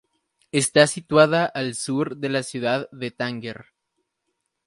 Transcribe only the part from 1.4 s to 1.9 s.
al